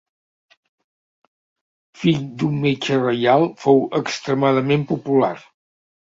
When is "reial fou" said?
3.01-3.77